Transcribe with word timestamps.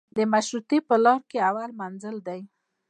د 0.15 0.19
مشروطې 0.31 0.79
په 0.87 0.95
لار 1.03 1.19
کې 1.29 1.37
اول 1.49 1.69
منزل 1.81 2.15
دی. 2.27 2.41